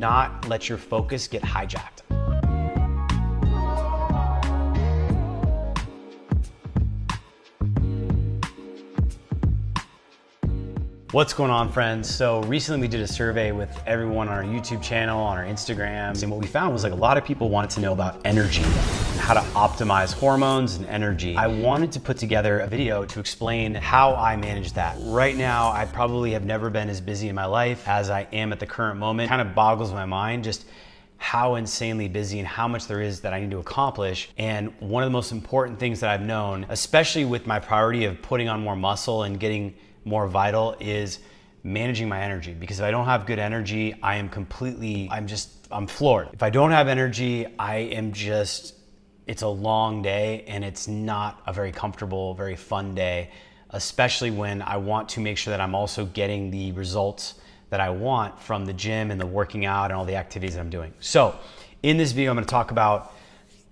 [0.00, 2.00] not let your focus get hijacked.
[11.12, 12.08] What's going on, friends?
[12.08, 16.22] So recently we did a survey with everyone on our YouTube channel, on our Instagrams,
[16.22, 18.62] and what we found was like a lot of people wanted to know about energy
[19.20, 21.36] how to optimize hormones and energy.
[21.36, 24.96] I wanted to put together a video to explain how I manage that.
[25.00, 28.52] Right now, I probably have never been as busy in my life as I am
[28.52, 29.26] at the current moment.
[29.26, 30.64] It kind of boggles my mind just
[31.18, 34.30] how insanely busy and how much there is that I need to accomplish.
[34.38, 38.20] And one of the most important things that I've known, especially with my priority of
[38.22, 41.18] putting on more muscle and getting more vital is
[41.62, 45.50] managing my energy because if I don't have good energy, I am completely, I'm just,
[45.70, 46.30] I'm floored.
[46.32, 48.79] If I don't have energy, I am just,
[49.30, 53.30] it's a long day and it's not a very comfortable, very fun day,
[53.70, 57.34] especially when I want to make sure that I'm also getting the results
[57.68, 60.60] that I want from the gym and the working out and all the activities that
[60.60, 60.92] I'm doing.
[60.98, 61.38] So,
[61.84, 63.14] in this video, I'm gonna talk about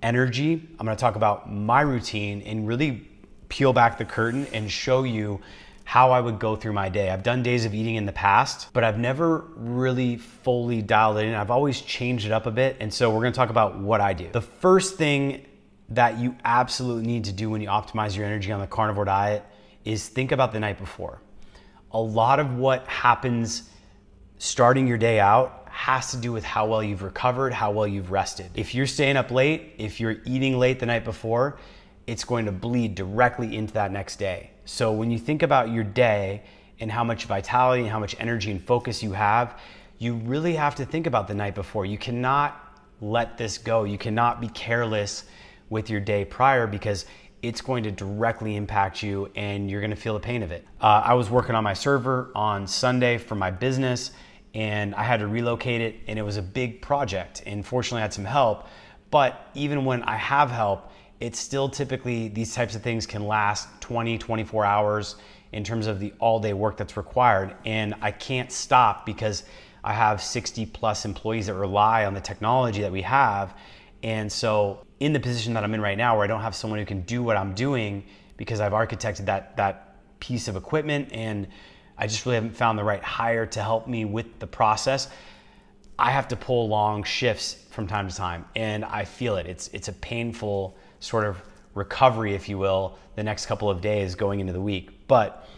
[0.01, 0.65] energy.
[0.79, 3.09] I'm gonna talk about my routine and really
[3.49, 5.41] peel back the curtain and show you
[5.83, 7.11] how I would go through my day.
[7.11, 11.25] I've done days of eating in the past, but I've never really fully dialed it
[11.25, 11.35] in.
[11.35, 12.77] I've always changed it up a bit.
[12.79, 14.29] And so we're gonna talk about what I do.
[14.31, 15.47] The first thing
[15.91, 19.43] that you absolutely need to do when you optimize your energy on the carnivore diet
[19.85, 21.21] is think about the night before.
[21.93, 23.71] A lot of what happens
[24.39, 28.11] starting your day out has to do with how well you've recovered, how well you've
[28.11, 28.51] rested.
[28.55, 31.59] If you're staying up late, if you're eating late the night before,
[32.07, 34.51] it's going to bleed directly into that next day.
[34.65, 36.43] So when you think about your day
[36.81, 39.59] and how much vitality and how much energy and focus you have,
[39.99, 41.87] you really have to think about the night before.
[41.87, 43.85] You cannot let this go.
[43.85, 45.25] You cannot be careless
[45.71, 47.07] with your day prior because
[47.43, 50.67] it's going to directly impact you and you're going to feel the pain of it.
[50.81, 54.11] Uh, I was working on my server on Sunday for my business
[54.55, 57.43] and I had to relocate it and it was a big project.
[57.47, 58.67] And fortunately, I had some help.
[59.11, 63.69] But even when I have help, it's still typically these types of things can last
[63.81, 65.17] 20, 24 hours
[65.53, 67.55] in terms of the all day work that's required.
[67.65, 69.45] And I can't stop because
[69.83, 73.55] I have 60 plus employees that rely on the technology that we have.
[74.03, 76.79] And so, in the position that I'm in right now, where I don't have someone
[76.79, 78.05] who can do what I'm doing
[78.37, 81.49] because I've architected that, that piece of equipment and
[81.97, 85.09] I just really haven't found the right hire to help me with the process.
[85.99, 89.47] I have to pull long shifts from time to time and I feel it.
[89.47, 91.43] It's, it's a painful sort of
[91.75, 95.09] recovery, if you will, the next couple of days going into the week.
[95.09, 95.49] But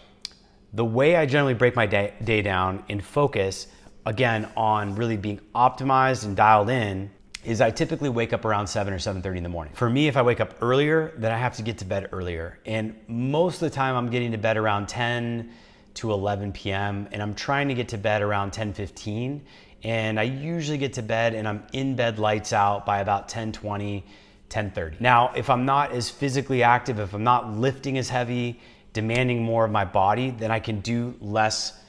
[0.72, 3.66] the way I generally break my day, day down and focus,
[4.06, 7.10] again, on really being optimized and dialed in
[7.44, 9.72] is I typically wake up around 7 or 7:30 in the morning.
[9.74, 12.58] For me, if I wake up earlier, then I have to get to bed earlier.
[12.66, 15.50] And most of the time I'm getting to bed around 10
[15.94, 17.08] to 11 p.m.
[17.12, 19.40] and I'm trying to get to bed around 10:15
[19.82, 24.04] and I usually get to bed and I'm in bed lights out by about 10:20
[24.50, 25.00] 10:30.
[25.00, 28.60] Now, if I'm not as physically active, if I'm not lifting as heavy,
[28.92, 31.80] demanding more of my body, then I can do less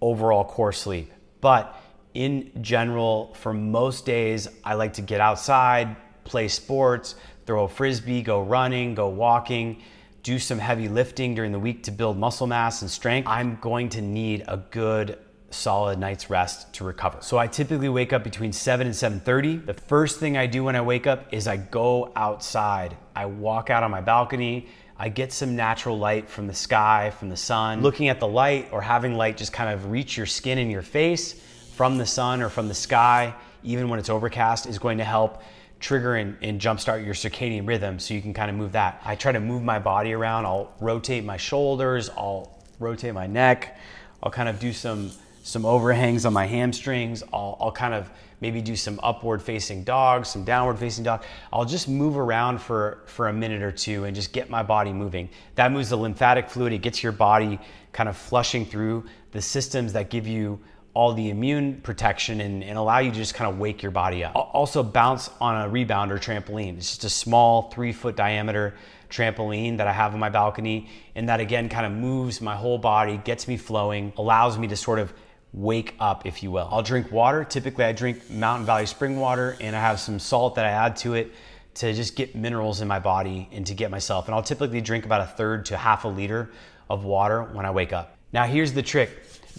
[0.00, 1.12] overall core sleep.
[1.40, 1.79] But
[2.14, 7.14] in general, for most days, I like to get outside, play sports,
[7.46, 9.82] throw a frisbee, go running, go walking,
[10.22, 13.26] do some heavy lifting during the week to build muscle mass and strength.
[13.26, 15.18] I'm going to need a good
[15.50, 17.18] solid night's rest to recover.
[17.22, 19.66] So I typically wake up between 7 and 7:30.
[19.66, 22.96] The first thing I do when I wake up is I go outside.
[23.16, 24.68] I walk out on my balcony.
[24.96, 27.80] I get some natural light from the sky, from the sun.
[27.80, 30.82] Looking at the light or having light just kind of reach your skin and your
[30.82, 31.40] face
[31.80, 35.42] from the sun or from the sky, even when it's overcast, is going to help
[35.78, 39.00] trigger and, and jumpstart your circadian rhythm so you can kind of move that.
[39.02, 40.44] I try to move my body around.
[40.44, 43.78] I'll rotate my shoulders, I'll rotate my neck,
[44.22, 45.10] I'll kind of do some
[45.42, 47.22] some overhangs on my hamstrings.
[47.32, 48.10] I'll, I'll kind of
[48.42, 51.24] maybe do some upward facing dog, some downward facing dog.
[51.50, 54.92] I'll just move around for, for a minute or two and just get my body
[54.92, 55.30] moving.
[55.54, 57.58] That moves the lymphatic fluid, it gets your body
[57.92, 60.60] kind of flushing through the systems that give you
[60.92, 64.24] all the immune protection and, and allow you to just kind of wake your body
[64.24, 64.32] up.
[64.34, 66.76] Also bounce on a rebound or trampoline.
[66.76, 68.74] It's just a small three foot diameter
[69.08, 70.88] trampoline that I have on my balcony.
[71.14, 74.76] And that again kind of moves my whole body, gets me flowing, allows me to
[74.76, 75.12] sort of
[75.52, 76.68] wake up, if you will.
[76.70, 77.44] I'll drink water.
[77.44, 80.96] Typically, I drink Mountain Valley spring water and I have some salt that I add
[80.98, 81.32] to it
[81.74, 84.26] to just get minerals in my body and to get myself.
[84.26, 86.50] And I'll typically drink about a third to half a liter
[86.88, 88.16] of water when I wake up.
[88.32, 89.10] Now, here's the trick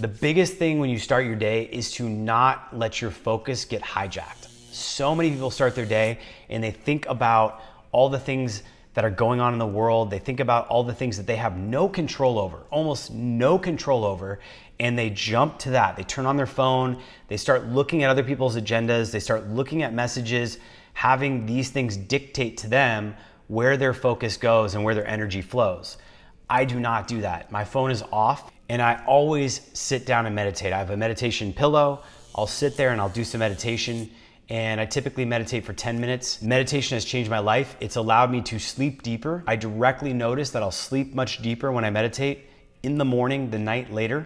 [0.02, 3.84] the biggest thing when you start your day is to not let your focus get
[3.84, 4.48] hijacked.
[4.72, 6.18] So many people start their day
[6.50, 7.62] and they think about
[7.92, 8.64] all the things
[8.96, 10.10] that are going on in the world.
[10.10, 14.04] They think about all the things that they have no control over, almost no control
[14.04, 14.40] over,
[14.80, 15.98] and they jump to that.
[15.98, 19.84] They turn on their phone, they start looking at other people's agendas, they start looking
[19.84, 20.58] at messages,
[20.94, 23.16] having these things dictate to them
[23.50, 25.98] where their focus goes and where their energy flows.
[26.50, 27.52] I do not do that.
[27.52, 30.72] My phone is off and I always sit down and meditate.
[30.72, 32.04] I have a meditation pillow.
[32.34, 34.10] I'll sit there and I'll do some meditation
[34.48, 36.42] and I typically meditate for 10 minutes.
[36.42, 37.76] Meditation has changed my life.
[37.82, 39.44] It's allowed me to sleep deeper.
[39.46, 42.46] I directly notice that I'll sleep much deeper when I meditate
[42.82, 44.26] in the morning, the night later.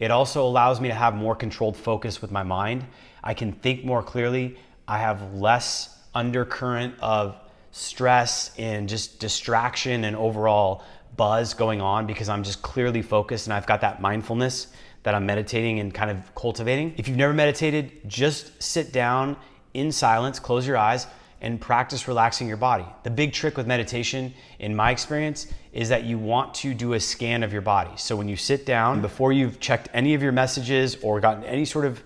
[0.00, 2.84] It also allows me to have more controlled focus with my mind.
[3.22, 4.58] I can think more clearly.
[4.88, 7.36] I have less undercurrent of
[7.70, 10.82] stress and just distraction and overall
[11.16, 14.68] buzz going on because I'm just clearly focused and I've got that mindfulness
[15.02, 16.94] that I'm meditating and kind of cultivating.
[16.96, 19.36] If you've never meditated, just sit down
[19.74, 21.06] in silence, close your eyes,
[21.40, 22.84] and practice relaxing your body.
[23.02, 27.00] The big trick with meditation, in my experience, is that you want to do a
[27.00, 27.90] scan of your body.
[27.96, 29.02] So when you sit down, mm-hmm.
[29.02, 32.02] before you've checked any of your messages or gotten any sort of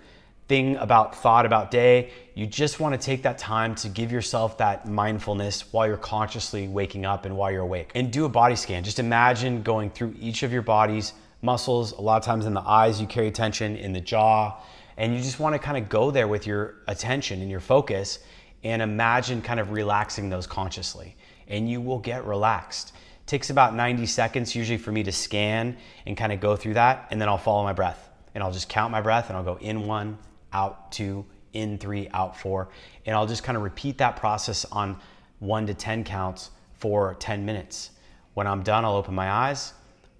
[0.49, 2.11] thing about thought about day,
[2.41, 6.69] you just want to take that time to give yourself that mindfulness while you're consciously
[6.69, 7.93] waking up and while you're awake.
[7.95, 8.83] And do a body scan.
[8.83, 11.93] Just imagine going through each of your body's muscles.
[11.93, 14.59] A lot of times in the eyes, you carry tension, in the jaw,
[14.97, 18.21] and you just want to kind of go there with your attention and your focus
[18.65, 21.17] and imagine kind of relaxing those consciously.
[21.47, 25.77] And you will get relaxed It takes about 90 seconds usually for me to scan
[26.07, 28.71] and kind of go through that and then I'll follow my breath and I'll just
[28.71, 30.17] count my breath and I'll go in one,
[30.55, 32.69] out two, in three, out four
[33.07, 34.97] and I'll just kind of repeat that process on
[35.41, 37.91] 1 to 10 counts for 10 minutes.
[38.35, 39.73] When I'm done, I'll open my eyes,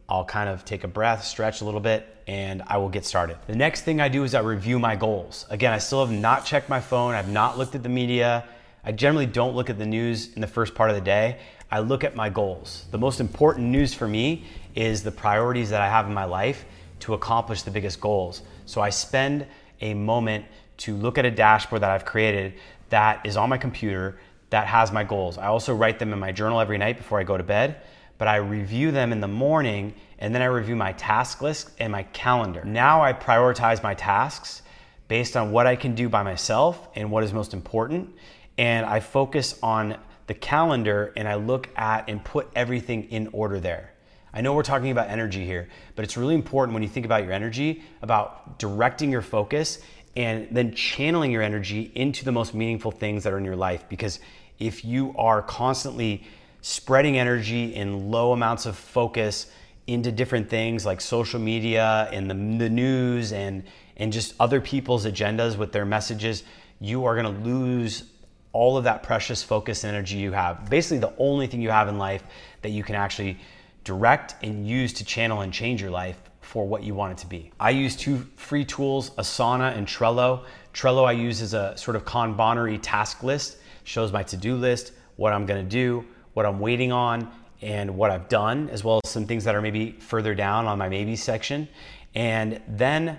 [0.09, 3.37] I'll kind of take a breath, stretch a little bit, and I will get started.
[3.47, 5.47] The next thing I do is I review my goals.
[5.51, 8.45] Again, I still have not checked my phone, I've not looked at the media.
[8.83, 11.39] I generally don't look at the news in the first part of the day.
[11.71, 12.87] I look at my goals.
[12.91, 14.45] The most important news for me
[14.75, 16.65] is the priorities that I have in my life
[17.01, 18.43] to accomplish the biggest goals.
[18.65, 19.47] So I spend
[19.83, 20.47] a moment
[20.81, 22.55] to look at a dashboard that I've created
[22.91, 24.19] that is on my computer
[24.51, 25.39] that has my goals.
[25.39, 27.81] I also write them in my journal every night before I go to bed,
[28.19, 31.93] but I review them in the morning and then I review my task list and
[31.93, 32.65] my calendar.
[32.65, 34.63] Now I prioritize my tasks
[35.09, 38.15] based on what I can do by myself and what is most important.
[38.59, 43.59] And I focus on the calendar and I look at and put everything in order
[43.59, 43.93] there.
[44.33, 47.25] I know we're talking about energy here, but it's really important when you think about
[47.25, 49.81] your energy about directing your focus
[50.17, 53.89] and then channeling your energy into the most meaningful things that are in your life.
[53.89, 54.19] Because
[54.59, 56.25] if you are constantly
[56.63, 59.51] spreading energy in low amounts of focus
[59.87, 63.65] into different things like social media and the, the news and,
[63.97, 66.43] and just other people's agendas with their messages,
[66.81, 68.05] you are gonna lose
[68.53, 70.69] all of that precious focus and energy you have.
[70.69, 72.25] Basically, the only thing you have in life
[72.63, 73.39] that you can actually
[73.85, 77.29] direct and use to channel and change your life for what you want it to
[77.29, 77.53] be.
[77.61, 80.43] I use two free tools, Asana and Trello.
[80.75, 85.33] Trello I use as a sort of Kanban task list, shows my to-do list, what
[85.33, 87.31] I'm gonna do, what I'm waiting on,
[87.63, 90.77] and what I've done, as well as some things that are maybe further down on
[90.77, 91.69] my maybe section.
[92.17, 93.19] And then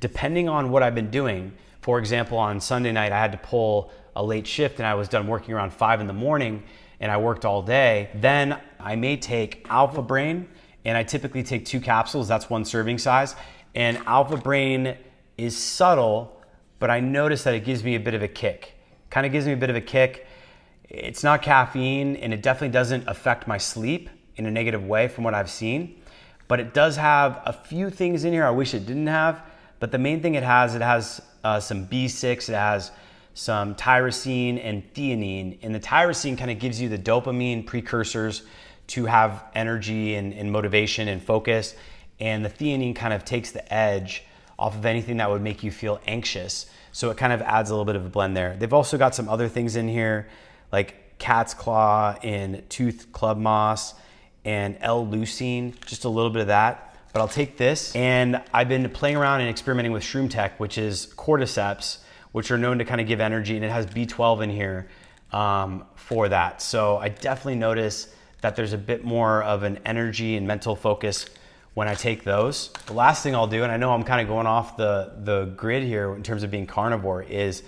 [0.00, 1.52] depending on what I've been doing,
[1.82, 5.06] for example, on Sunday night, I had to pull a late shift and I was
[5.06, 6.64] done working around five in the morning
[6.98, 10.48] and I worked all day, then I may take Alpha Brain
[10.84, 13.34] and I typically take two capsules, that's one serving size.
[13.74, 14.96] And Alpha Brain
[15.38, 16.40] is subtle,
[16.78, 18.74] but I notice that it gives me a bit of a kick.
[19.10, 20.26] Kind of gives me a bit of a kick.
[20.88, 25.24] It's not caffeine and it definitely doesn't affect my sleep in a negative way from
[25.24, 26.00] what I've seen.
[26.48, 29.42] But it does have a few things in here I wish it didn't have.
[29.80, 32.90] But the main thing it has, it has uh, some B6, it has
[33.34, 35.58] some tyrosine and theanine.
[35.62, 38.42] And the tyrosine kind of gives you the dopamine precursors
[38.92, 41.74] to have energy and, and, motivation and focus.
[42.20, 44.24] And the theanine kind of takes the edge
[44.58, 46.66] off of anything that would make you feel anxious.
[46.92, 48.56] So it kind of adds a little bit of a blend there.
[48.56, 50.28] They've also got some other things in here
[50.70, 53.94] like cat's claw and tooth club moss
[54.44, 56.96] and L-leucine, just a little bit of that.
[57.12, 60.78] But I'll take this and I've been playing around and experimenting with Shroom Tech, which
[60.78, 61.98] is cordyceps
[62.32, 64.88] which are known to kind of give energy, and it has B12 in here
[65.32, 66.60] um, for that.
[66.60, 71.26] So I definitely notice that there's a bit more of an energy and mental focus
[71.74, 72.70] when I take those.
[72.86, 75.46] The last thing I'll do, and I know I'm kind of going off the, the
[75.56, 77.62] grid here in terms of being carnivore, is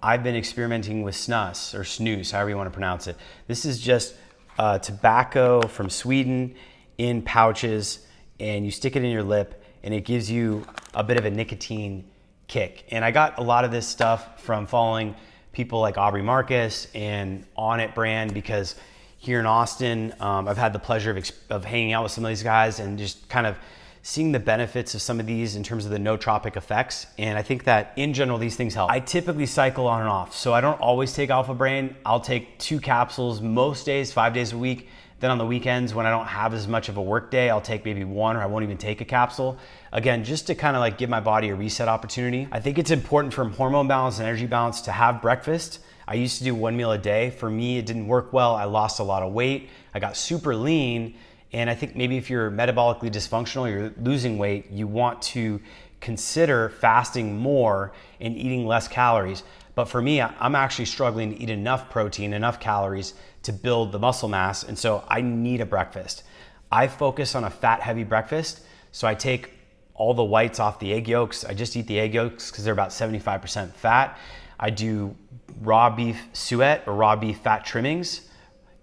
[0.00, 3.16] I've been experimenting with snus or snus, however you want to pronounce it.
[3.48, 4.14] This is just
[4.58, 6.54] uh, tobacco from Sweden
[6.98, 8.06] in pouches,
[8.38, 11.30] and you stick it in your lip, and it gives you a bit of a
[11.30, 12.04] nicotine
[12.46, 12.84] kick.
[12.90, 15.16] And I got a lot of this stuff from following
[15.52, 18.76] people like Aubrey Marcus and Onnit brand because
[19.18, 22.28] here in Austin, um, I've had the pleasure of, of hanging out with some of
[22.28, 23.56] these guys and just kind of
[24.02, 27.06] seeing the benefits of some of these in terms of the nootropic effects.
[27.18, 28.90] And I think that in general, these things help.
[28.90, 30.34] I typically cycle on and off.
[30.34, 31.96] So I don't always take Alpha Brain.
[32.06, 34.88] I'll take two capsules most days, five days a week.
[35.20, 37.60] Then on the weekends, when I don't have as much of a work day, I'll
[37.60, 39.58] take maybe one or I won't even take a capsule.
[39.92, 42.46] Again, just to kind of like give my body a reset opportunity.
[42.52, 45.80] I think it's important for hormone balance and energy balance to have breakfast.
[46.08, 47.30] I used to do one meal a day.
[47.30, 48.56] For me, it didn't work well.
[48.56, 49.68] I lost a lot of weight.
[49.94, 51.14] I got super lean
[51.52, 55.60] and I think maybe if you're metabolically dysfunctional, you're losing weight, you want to
[56.00, 59.42] consider fasting more and eating less calories.
[59.74, 63.98] But for me, I'm actually struggling to eat enough protein, enough calories to build the
[63.98, 64.62] muscle mass.
[64.62, 66.24] And so I need a breakfast.
[66.70, 68.60] I focus on a fat heavy breakfast.
[68.92, 69.52] So I take
[69.94, 71.44] all the whites off the egg yolks.
[71.44, 74.18] I just eat the egg yolks because they're about 75% fat.
[74.58, 75.16] I do
[75.60, 78.28] raw beef suet or raw beef fat trimmings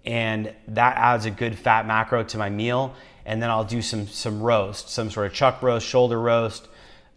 [0.06, 2.94] and that adds a good fat macro to my meal.
[3.24, 6.68] And then I'll do some some roast, some sort of chuck roast, shoulder roast,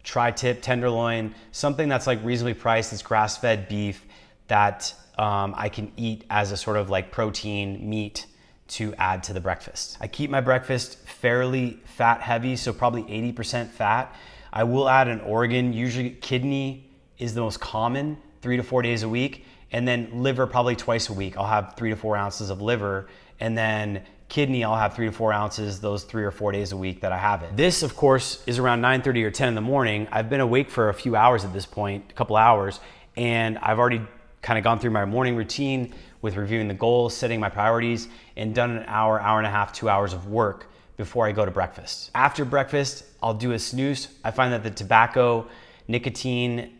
[0.02, 2.92] tri-tip, tenderloin, something that's like reasonably priced.
[2.92, 4.04] It's grass-fed beef
[4.48, 8.26] that um, I can eat as a sort of like protein meat
[8.68, 9.98] to add to the breakfast.
[10.00, 14.14] I keep my breakfast fairly fat heavy, so probably 80% fat.
[14.52, 15.72] I will add an organ.
[15.72, 20.46] Usually, kidney is the most common, three to four days a week and then liver
[20.46, 21.36] probably twice a week.
[21.36, 23.06] I'll have three to four ounces of liver,
[23.38, 26.76] and then kidney I'll have three to four ounces those three or four days a
[26.76, 27.56] week that I have it.
[27.56, 30.08] This, of course, is around 9:30 or 10 in the morning.
[30.10, 32.80] I've been awake for a few hours at this point, a couple hours,
[33.16, 34.02] and I've already
[34.42, 38.54] kind of gone through my morning routine with reviewing the goals, setting my priorities, and
[38.54, 40.66] done an hour, hour and a half, two hours of work
[40.96, 42.10] before I go to breakfast.
[42.14, 44.08] After breakfast, I'll do a snus.
[44.24, 45.46] I find that the tobacco,
[45.88, 46.78] nicotine,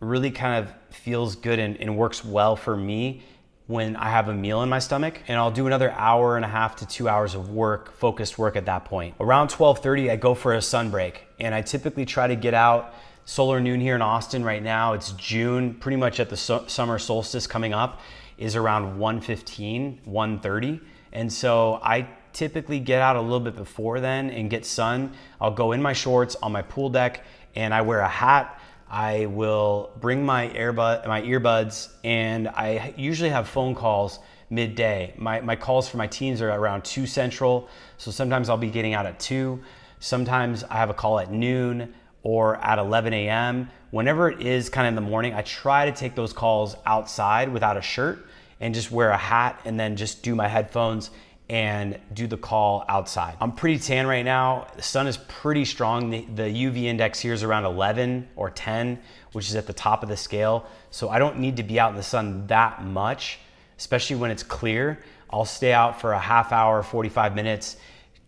[0.00, 3.22] really kind of feels good and, and, works well for me
[3.66, 5.20] when I have a meal in my stomach.
[5.28, 8.56] And I'll do another hour and a half to two hours of work, focused work
[8.56, 9.14] at that point.
[9.20, 12.94] Around 12:30, I go for a sun break, and I typically try to get out
[13.26, 14.94] solar noon here in Austin right now.
[14.94, 18.00] It's June, pretty much at the su- summer solstice coming up
[18.38, 20.80] is around 1:15, 1:30.
[21.12, 25.12] And so I typically get out a little bit before then and get sun.
[25.40, 29.26] I'll go in my shorts on my pool deck and I wear a hat I
[29.26, 34.18] will bring my earbud, my earbuds, and I usually have phone calls
[34.50, 35.14] midday.
[35.16, 37.68] My, my calls for my teams are around 2 central,
[37.98, 39.60] so sometimes I'll be getting out at 2.
[40.00, 41.94] Sometimes I have a call at noon
[42.24, 43.70] or at 11 a.m.
[43.92, 47.52] Whenever it is kind of in the morning, I try to take those calls outside
[47.52, 48.26] without a shirt
[48.58, 51.10] and just wear a hat and then just do my headphones
[51.50, 53.36] and do the call outside.
[53.40, 54.68] I'm pretty tan right now.
[54.76, 56.08] The sun is pretty strong.
[56.08, 59.00] The, the, UV index here is around 11 or 10,
[59.32, 60.64] which is at the top of the scale.
[60.92, 63.40] So I don't need to be out in the sun that much,
[63.78, 65.02] especially when it's clear.
[65.28, 67.78] I'll stay out for a half hour, 45 minutes,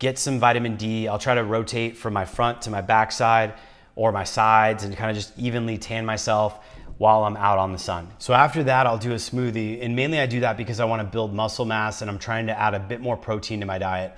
[0.00, 1.06] get some vitamin D.
[1.06, 3.54] I'll try to rotate from my front to my backside
[3.94, 6.66] or my sides and kind of just evenly tan myself
[7.02, 8.06] while I'm out on the sun.
[8.18, 9.84] So after that, I'll do a smoothie.
[9.84, 12.56] And mainly I do that because I wanna build muscle mass and I'm trying to
[12.56, 14.14] add a bit more protein to my diet.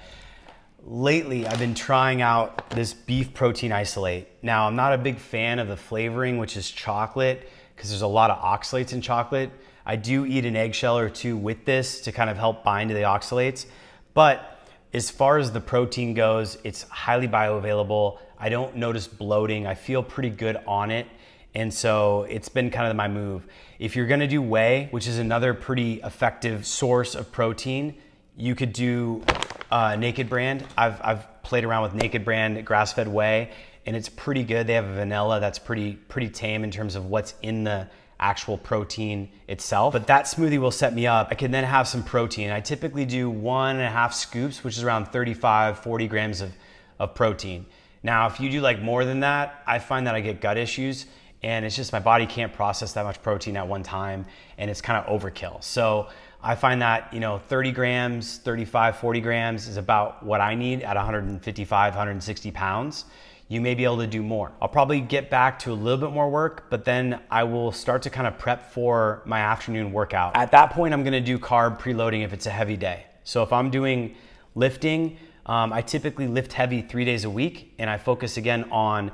[0.84, 4.28] Lately, I've been trying out this beef protein isolate.
[4.42, 8.06] Now, I'm not a big fan of the flavoring, which is chocolate, because there's a
[8.06, 9.50] lot of oxalates in chocolate.
[9.86, 12.94] I do eat an eggshell or two with this to kind of help bind to
[12.94, 13.64] the oxalates.
[14.12, 18.18] But as far as the protein goes, it's highly bioavailable.
[18.38, 19.66] I don't notice bloating.
[19.66, 21.06] I feel pretty good on it.
[21.54, 23.46] And so it's been kind of my move.
[23.78, 27.94] If you're gonna do whey, which is another pretty effective source of protein,
[28.37, 29.23] you could do
[29.70, 30.64] uh, Naked Brand.
[30.76, 33.50] I've, I've played around with Naked Brand grass fed whey,
[33.87, 34.66] and it's pretty good.
[34.66, 38.56] They have a vanilla that's pretty, pretty tame in terms of what's in the actual
[38.56, 39.92] protein itself.
[39.92, 41.28] But that smoothie will set me up.
[41.30, 42.50] I can then have some protein.
[42.50, 46.52] I typically do one and a half scoops, which is around 35, 40 grams of,
[46.99, 47.66] of protein.
[48.02, 51.06] Now, if you do like more than that, I find that I get gut issues
[51.44, 54.24] and it's just my body can't process that much protein at one time
[54.56, 55.62] and it's kind of overkill.
[55.62, 56.08] So
[56.42, 60.82] i find that you know 30 grams 35 40 grams is about what i need
[60.82, 63.04] at 155 160 pounds.
[63.46, 64.52] You may be able to do more.
[64.60, 68.02] I'll probably get back to a little bit more work but then i will start
[68.02, 70.34] to kind of prep for my afternoon workout.
[70.34, 73.04] At that point i'm going to do carb preloading if it's a heavy day.
[73.24, 74.16] So if i'm doing
[74.54, 79.12] lifting um, i typically lift heavy three days a week and i focus again on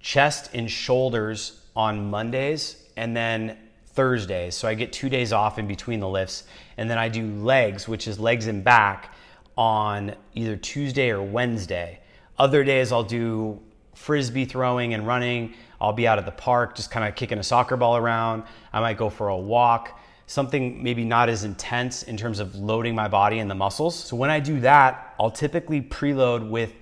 [0.00, 4.54] chest and shoulders on Mondays and then Thursdays.
[4.54, 6.44] So I get two days off in between the lifts.
[6.76, 9.14] And then I do legs, which is legs and back,
[9.56, 12.00] on either Tuesday or Wednesday.
[12.38, 13.60] Other days I'll do
[13.94, 15.54] frisbee throwing and running.
[15.80, 18.42] I'll be out at the park just kind of kicking a soccer ball around.
[18.72, 22.94] I might go for a walk, something maybe not as intense in terms of loading
[22.94, 23.94] my body and the muscles.
[23.94, 26.72] So when I do that, I'll typically preload with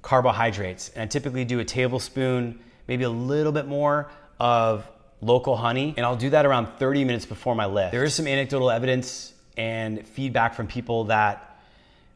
[0.00, 0.90] carbohydrates.
[0.90, 2.58] And I typically do a tablespoon,
[2.88, 4.08] maybe a little bit more
[4.44, 4.86] of
[5.22, 5.94] local honey.
[5.96, 7.92] And I'll do that around 30 minutes before my lift.
[7.92, 11.58] There is some anecdotal evidence and feedback from people that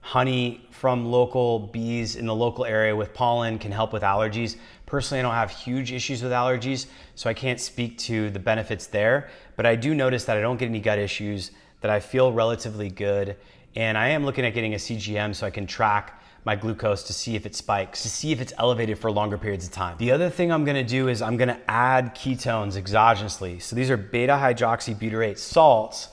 [0.02, 4.56] honey from local bees in the local area with pollen can help with allergies.
[4.84, 8.88] Personally, I don't have huge issues with allergies, so I can't speak to the benefits
[8.88, 9.30] there.
[9.56, 12.90] But I do notice that I don't get any gut issues, that I feel relatively
[12.90, 13.36] good.
[13.74, 17.12] And I am looking at getting a CGM so I can track my glucose to
[17.12, 19.96] see if it spikes, to see if it's elevated for longer periods of time.
[19.98, 23.60] The other thing I'm gonna do is I'm gonna add ketones exogenously.
[23.60, 26.08] So these are beta hydroxybutyrate salts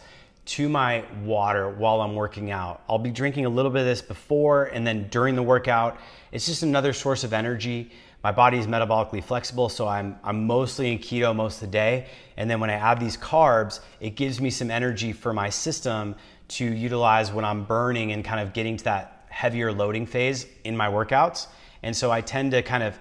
[0.45, 2.83] to my water while I'm working out.
[2.87, 5.97] I'll be drinking a little bit of this before and then during the workout.
[6.31, 7.91] It's just another source of energy.
[8.23, 12.07] My body is metabolically flexible, so I'm, I'm mostly in keto most of the day.
[12.37, 16.15] And then when I add these carbs, it gives me some energy for my system
[16.47, 20.77] to utilize when I'm burning and kind of getting to that heavier loading phase in
[20.77, 21.47] my workouts.
[21.83, 22.97] And so I tend to kind of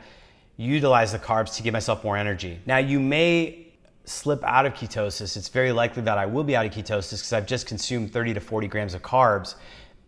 [0.56, 2.58] utilize the carbs to give myself more energy.
[2.66, 3.68] Now, you may
[4.04, 7.32] slip out of ketosis, it's very likely that I will be out of ketosis because
[7.32, 9.54] I've just consumed 30 to 40 grams of carbs.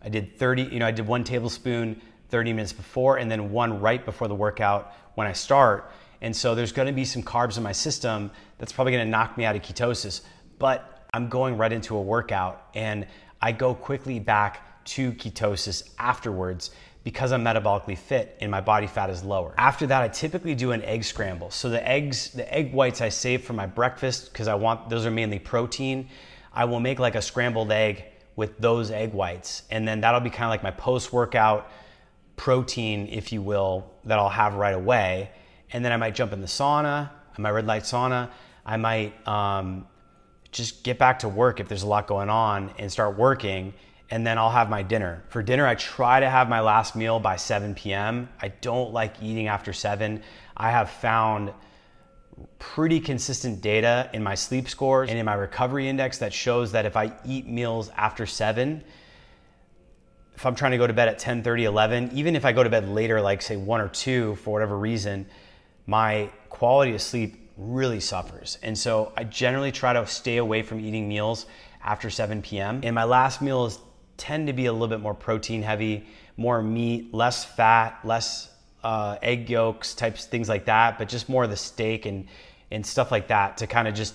[0.03, 3.79] I did 30, you know, I did one tablespoon 30 minutes before and then one
[3.79, 5.91] right before the workout when I start.
[6.19, 9.45] And so there's gonna be some carbs in my system that's probably gonna knock me
[9.45, 10.21] out of ketosis.
[10.59, 13.07] But I'm going right into a workout and
[13.41, 16.71] I go quickly back to ketosis afterwards
[17.03, 19.53] because I'm metabolically fit and my body fat is lower.
[19.57, 21.51] After that, I typically do an egg scramble.
[21.51, 25.05] So the eggs, the egg whites I save for my breakfast because I want those
[25.05, 26.09] are mainly protein.
[26.53, 28.03] I will make like a scrambled egg
[28.35, 31.71] with those egg whites, and then that'll be kind of like my post-workout
[32.35, 35.31] protein, if you will, that I'll have right away.
[35.71, 38.29] And then I might jump in the sauna, my red light sauna.
[38.65, 39.87] I might um,
[40.51, 43.73] just get back to work if there's a lot going on and start working
[44.09, 45.23] and then I'll have my dinner.
[45.29, 48.29] For dinner, I try to have my last meal by 7 p.m.
[48.41, 50.21] I don't like eating after 7.
[50.55, 51.53] I have found
[52.59, 56.85] pretty consistent data in my sleep scores and in my recovery index that shows that
[56.85, 58.83] if I eat meals after 7,
[60.35, 62.63] if I'm trying to go to bed at 10, 30, 11, even if I go
[62.63, 65.25] to bed later, like say 1 or 2 for whatever reason,
[65.85, 68.59] my quality of sleep really suffers.
[68.61, 71.47] And so I generally try to stay away from eating meals
[71.83, 72.81] after 7 p.m.
[72.83, 73.79] And my last meal is
[74.17, 78.49] tend to be a little bit more protein heavy, more meat, less fat, less
[78.83, 82.27] uh, egg yolks, types things like that, but just more of the steak and
[82.71, 84.13] and stuff like that to kind of just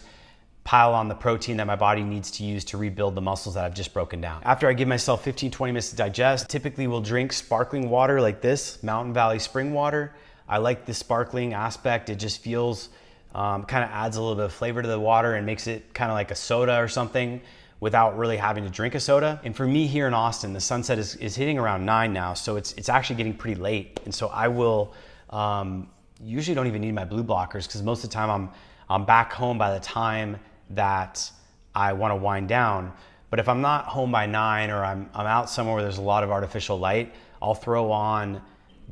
[0.64, 3.64] pile on the protein that my body needs to use to rebuild the muscles that
[3.64, 4.42] I've just broken down.
[4.44, 8.40] After I give myself 15, 20 minutes to digest, typically we'll drink sparkling water like
[8.40, 10.14] this, Mountain Valley spring water.
[10.48, 12.10] I like the sparkling aspect.
[12.10, 12.90] It just feels,
[13.34, 15.94] um, kind of adds a little bit of flavor to the water and makes it
[15.94, 17.40] kind of like a soda or something
[17.82, 19.40] without really having to drink a soda.
[19.42, 22.54] And for me here in Austin, the sunset is, is hitting around nine now, so
[22.54, 23.98] it's, it's actually getting pretty late.
[24.04, 24.94] And so I will
[25.30, 25.90] um,
[26.22, 28.50] usually don't even need my blue blockers because most of the time I'm,
[28.88, 30.38] I'm back home by the time
[30.70, 31.28] that
[31.74, 32.92] I want to wind down.
[33.30, 36.02] But if I'm not home by nine or I'm, I'm out somewhere where there's a
[36.02, 38.42] lot of artificial light, I'll throw on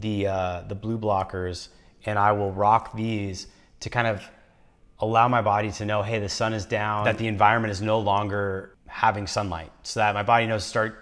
[0.00, 1.68] the, uh, the blue blockers
[2.06, 3.46] and I will rock these
[3.78, 4.28] to kind of
[5.00, 7.98] allow my body to know, hey, the sun is down, that the environment is no
[7.98, 10.98] longer having sunlight so that my body knows start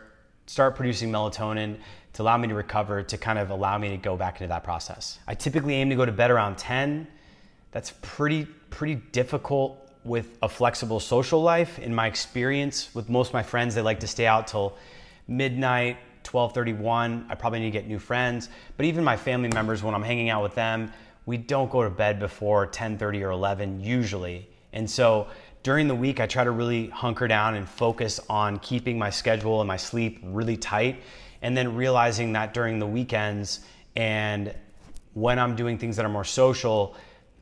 [0.46, 1.76] start producing melatonin
[2.12, 4.64] to allow me to recover to kind of allow me to go back into that
[4.64, 5.18] process.
[5.26, 7.06] I typically aim to go to bed around 10.
[7.70, 13.34] That's pretty pretty difficult with a flexible social life in my experience with most of
[13.34, 14.76] my friends they like to stay out till
[15.26, 19.94] midnight 12:31 I probably need to get new friends but even my family members when
[19.94, 20.92] I'm hanging out with them
[21.26, 25.28] we don't go to bed before 10:30 or 11 usually and so
[25.62, 29.60] during the week, I try to really hunker down and focus on keeping my schedule
[29.60, 31.02] and my sleep really tight.
[31.42, 33.60] And then realizing that during the weekends
[33.94, 34.54] and
[35.14, 36.96] when I'm doing things that are more social,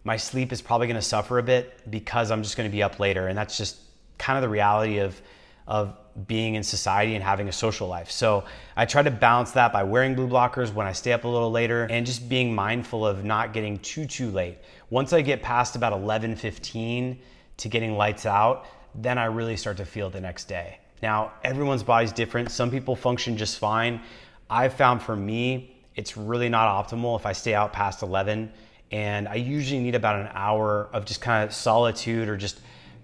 [0.04, 3.28] my sleep is probably gonna suffer a bit because I'm just gonna be up later.
[3.28, 3.78] And that's just
[4.18, 5.20] kind of the reality of,
[5.66, 8.10] of being in society and having a social life.
[8.10, 8.44] So
[8.76, 11.50] I try to balance that by wearing blue blockers when I stay up a little
[11.50, 14.58] later and just being mindful of not getting too, too late.
[14.88, 17.18] Once I get past about 11, 15,
[17.58, 20.78] to getting lights out, then I really start to feel the next day.
[21.02, 22.50] Now, everyone's body's different.
[22.50, 24.00] Some people function just fine.
[24.48, 28.52] I've found for me, it's really not optimal if I stay out past 11.
[28.92, 32.60] And I usually need about an hour of just kind of solitude or just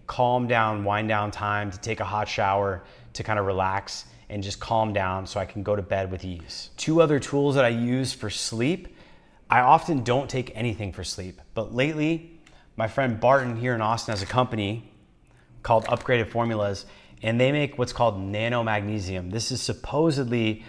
[0.07, 2.83] calm down, wind down time to take a hot shower
[3.15, 6.25] to kind of relax and just calm down so I can go to bed with
[6.25, 6.71] ease.
[6.77, 8.97] Two other tools that I use for sleep.
[9.51, 12.32] I often don't take anything for sleep, but lately
[12.77, 14.91] my friend Barton here in Austin has a company
[15.63, 16.87] called Upgraded Formulas,
[17.23, 19.31] and they make what's called nano magnesium.
[19.31, 20.65] This is supposedly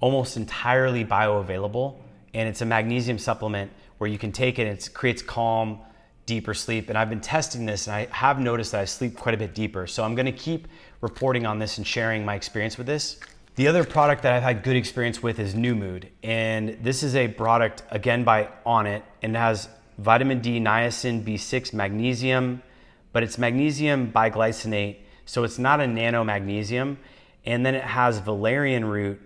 [0.00, 1.96] almost entirely bioavailable.
[2.34, 5.80] and it's a magnesium supplement where you can take it and it creates calm,
[6.26, 6.90] deeper sleep.
[6.90, 9.54] And I've been testing this and I have noticed that I sleep quite a bit
[9.54, 9.86] deeper.
[9.86, 10.68] So I'm gonna keep
[11.00, 13.18] reporting on this and sharing my experience with this.
[13.56, 17.16] The other product that I've had good experience with is New Mood, And this is
[17.16, 22.62] a product, again, by Onnit, and has vitamin D, niacin, B6, magnesium,
[23.12, 26.98] but it's magnesium biglycinate, so it's not a nano magnesium.
[27.44, 29.20] And then it has valerian root,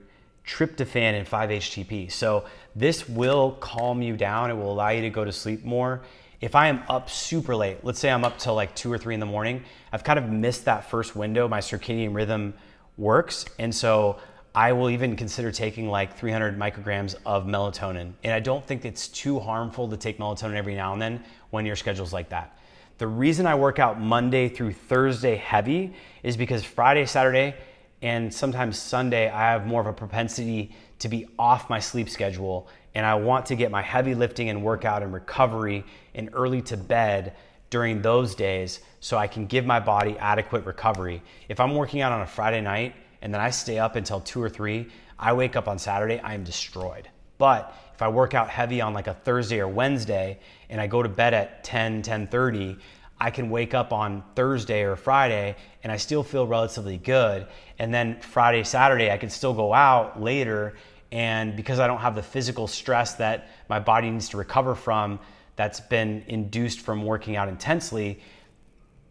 [0.46, 2.10] tryptophan, and 5-HTP.
[2.10, 4.50] So this will calm you down.
[4.50, 6.02] It will allow you to go to sleep more.
[6.40, 9.14] If I am up super late, let's say I'm up till like two or three
[9.14, 11.46] in the morning, I've kind of missed that first window.
[11.48, 12.54] My circadian rhythm
[12.96, 13.44] works.
[13.58, 14.18] And so
[14.54, 18.12] I will even consider taking like 300 micrograms of melatonin.
[18.22, 21.64] And I don't think it's too harmful to take melatonin every now and then when
[21.64, 22.58] your schedule's like that.
[22.98, 27.54] The reason I work out Monday through Thursday heavy is because Friday, Saturday,
[28.02, 32.68] and sometimes Sunday, I have more of a propensity to be off my sleep schedule.
[32.94, 35.84] And I want to get my heavy lifting and workout and recovery
[36.14, 37.34] and early to bed
[37.70, 41.22] during those days so I can give my body adequate recovery.
[41.48, 44.42] If I'm working out on a Friday night and then I stay up until two
[44.42, 47.08] or three, I wake up on Saturday, I am destroyed.
[47.38, 51.02] But if I work out heavy on like a Thursday or Wednesday and I go
[51.02, 52.78] to bed at 10, 10:30,
[53.20, 57.46] I can wake up on Thursday or Friday and I still feel relatively good.
[57.78, 60.74] And then Friday, Saturday, I can still go out later.
[61.12, 65.20] And because I don't have the physical stress that my body needs to recover from,
[65.54, 68.20] that's been induced from working out intensely,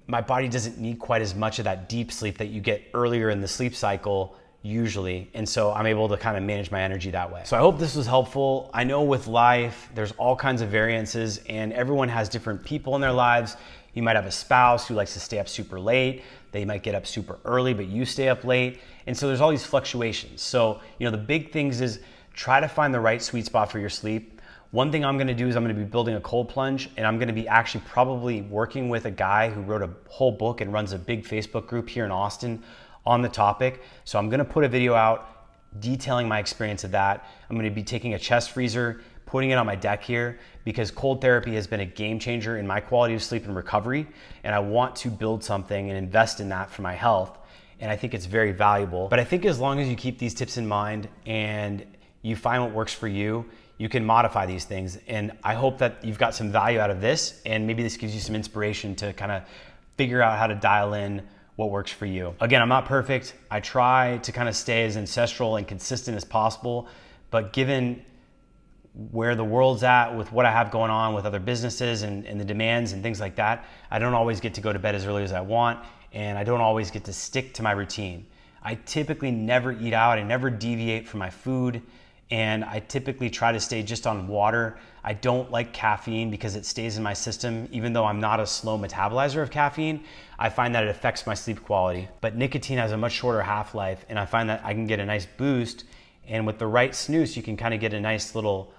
[0.07, 3.29] my body doesn't need quite as much of that deep sleep that you get earlier
[3.29, 5.29] in the sleep cycle usually.
[5.33, 7.41] And so I'm able to kind of manage my energy that way.
[7.45, 8.69] So I hope this was helpful.
[8.73, 13.01] I know with life, there's all kinds of variances and everyone has different people in
[13.01, 13.57] their lives.
[13.93, 16.23] You might have a spouse who likes to stay up super late.
[16.51, 18.79] They might get up super early, but you stay up late.
[19.07, 20.41] And so there's all these fluctuations.
[20.41, 21.99] So, you know, the big things is
[22.33, 24.40] try to find the right sweet spot for your sleep.
[24.71, 27.19] One thing I'm gonna do is I'm gonna be building a cold plunge and I'm
[27.19, 30.93] gonna be actually probably working with a guy who wrote a whole book and runs
[30.93, 32.63] a big Facebook group here in Austin
[33.05, 33.83] on the topic.
[34.05, 35.27] So I'm gonna put a video out
[35.81, 37.27] detailing my experience of that.
[37.49, 41.19] I'm gonna be taking a chest freezer, putting it on my deck here because cold
[41.19, 44.07] therapy has been a game changer in my quality of sleep and recovery.
[44.45, 47.37] And I want to build something and invest in that for my health.
[47.81, 49.09] And I think it's very valuable.
[49.09, 51.85] But I think as long as you keep these tips in mind and
[52.21, 53.45] you find what works for you,
[53.81, 54.99] you can modify these things.
[55.07, 58.13] And I hope that you've got some value out of this, and maybe this gives
[58.13, 59.41] you some inspiration to kind of
[59.97, 61.23] figure out how to dial in
[61.55, 62.35] what works for you.
[62.39, 63.33] Again, I'm not perfect.
[63.49, 66.87] I try to kind of stay as ancestral and consistent as possible,
[67.31, 68.05] but given
[69.09, 72.39] where the world's at with what I have going on with other businesses and, and,
[72.39, 75.07] the demands and things like that, I don't always get to go to bed as
[75.07, 78.27] early as I want, and I don't always get to stick to my routine.
[78.61, 81.81] I typically never eat out, I never deviate from my food
[82.31, 84.77] and I typically try to stay just on water.
[85.03, 87.67] I don't like caffeine because it stays in my system.
[87.71, 90.05] Even though I'm not a slow metabolizer of caffeine,
[90.39, 92.07] I find that it affects my sleep quality.
[92.21, 94.99] But nicotine has a much shorter half life, and I find that I can get
[95.01, 95.83] a nice boost.
[96.25, 98.73] And with the right snus, you can kind of get a nice little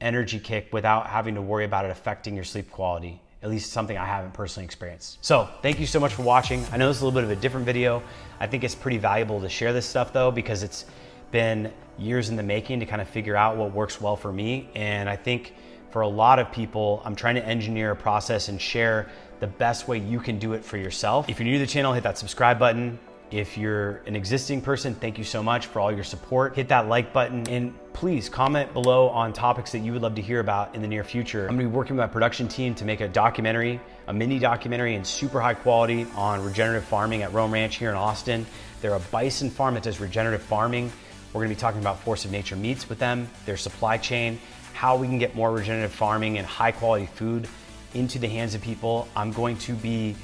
[0.00, 3.20] energy kick without having to worry about it affecting your sleep quality.
[3.42, 5.18] At least something I haven't personally experienced.
[5.20, 6.64] So, thank you so much for watching.
[6.72, 8.02] I know this is a little bit of a different video.
[8.40, 10.86] I think it's pretty valuable to share this stuff though, because it's
[11.32, 14.68] been years in the making to kind of figure out what works well for me.
[14.74, 15.54] And I think
[15.90, 19.08] for a lot of people, I'm trying to engineer a process and share
[19.40, 21.28] the best way you can do it for yourself.
[21.28, 22.98] If you're new to the channel, hit that subscribe button.
[23.32, 26.54] If you're an existing person, thank you so much for all your support.
[26.54, 30.22] Hit that like button and please comment below on topics that you would love to
[30.22, 31.48] hear about in the near future.
[31.48, 34.94] I'm gonna be working with my production team to make a documentary, a mini documentary
[34.96, 38.46] in super high quality on regenerative farming at Roam Ranch here in Austin.
[38.82, 40.92] They're a bison farm that does regenerative farming.
[41.32, 44.38] We're gonna be talking about Force of Nature meats with them, their supply chain,
[44.74, 47.48] how we can get more regenerative farming and high quality food
[47.94, 49.08] into the hands of people.
[49.16, 50.16] I'm going to be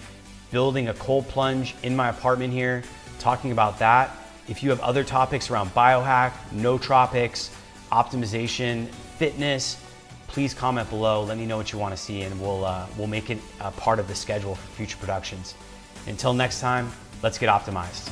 [0.51, 2.83] building a cold plunge in my apartment here,
[3.19, 4.11] talking about that.
[4.49, 7.51] If you have other topics around biohack, nootropics,
[7.93, 8.87] optimization,
[9.19, 9.83] fitness,
[10.27, 11.23] please comment below.
[11.23, 13.71] Let me know what you want to see, and we'll uh, we'll make it a
[13.71, 15.55] part of the schedule for future productions.
[16.07, 16.91] Until next time,
[17.23, 18.09] let's get optimized.